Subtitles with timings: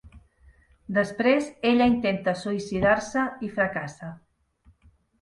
[0.97, 4.15] Després ella intenta suïcidar-se i fracassa.